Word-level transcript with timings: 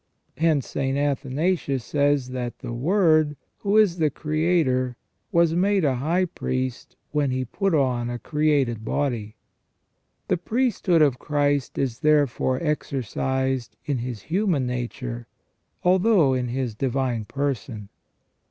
Hence 0.37 0.67
St. 0.67 0.97
Athanasius 0.97 1.85
says 1.85 2.29
that 2.29 2.57
"the 2.57 2.73
Word, 2.73 3.37
who 3.59 3.77
is 3.77 3.99
the 3.99 4.09
Creator, 4.09 4.95
was 5.31 5.53
made 5.53 5.85
a 5.85 5.97
high 5.97 6.25
priest 6.25 6.95
when 7.11 7.29
He 7.29 7.45
put 7.45 7.75
on 7.75 8.09
a 8.09 8.17
created 8.17 8.83
body 8.83 9.35
".* 9.85 10.27
The 10.27 10.37
priesthood 10.37 11.03
of 11.03 11.19
Christ 11.19 11.77
is 11.77 11.99
therefore 11.99 12.59
exercised 12.63 13.77
in 13.85 13.99
His 13.99 14.23
human 14.23 14.65
nature 14.65 15.27
although 15.83 16.33
in 16.33 16.47
His 16.47 16.73
divine 16.73 17.25
person. 17.25 17.89